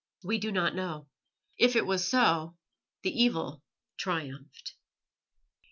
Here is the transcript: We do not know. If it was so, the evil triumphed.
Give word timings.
We 0.23 0.39
do 0.39 0.51
not 0.51 0.73
know. 0.73 1.09
If 1.59 1.75
it 1.75 1.85
was 1.85 2.07
so, 2.09 2.57
the 3.03 3.11
evil 3.11 3.61
triumphed. 3.97 4.73